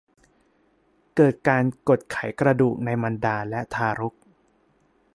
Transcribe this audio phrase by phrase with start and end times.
[1.15, 4.13] เกิดการกดไขกระดูกในมารดาและทารก